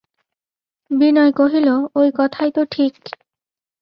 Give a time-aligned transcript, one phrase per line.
[0.91, 1.67] বিনয় কহিল,
[1.95, 2.93] ঐ কথাই তো ঠিক।